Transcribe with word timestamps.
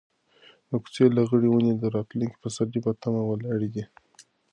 د 0.69 0.71
کوڅې 0.83 1.05
لغړې 1.17 1.47
ونې 1.49 1.73
د 1.77 1.83
راتلونکي 1.95 2.37
پسرلي 2.43 2.79
په 2.85 2.91
تمه 3.01 3.21
ولاړې 3.29 3.69
دي. 3.75 3.83